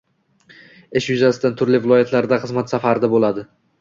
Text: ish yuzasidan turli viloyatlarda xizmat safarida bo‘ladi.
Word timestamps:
ish 1.01 1.09
yuzasidan 1.11 1.59
turli 1.59 1.81
viloyatlarda 1.85 2.43
xizmat 2.47 2.75
safarida 2.77 3.11
bo‘ladi. 3.13 3.45